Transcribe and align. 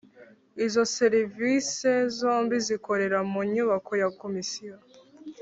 Izo 0.65 0.83
serivise 0.97 1.89
zombi 2.17 2.55
zikorera 2.67 3.19
mu 3.31 3.41
nyubako 3.53 3.91
ya 4.01 4.09
Komisiyo 4.21 4.75